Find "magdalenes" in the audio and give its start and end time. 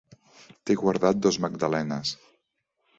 1.47-2.19